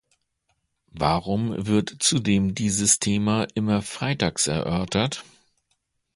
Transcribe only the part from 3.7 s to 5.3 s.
freitags erörtert?